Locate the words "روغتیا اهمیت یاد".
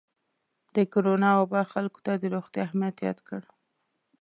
2.35-3.19